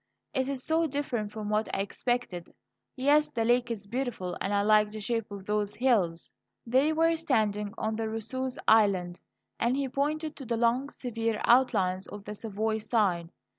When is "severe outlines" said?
10.89-12.07